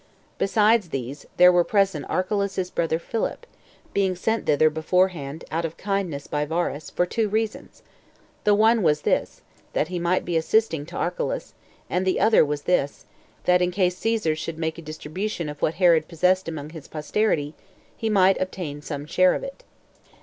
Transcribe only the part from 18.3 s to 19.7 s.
obtain some share of it.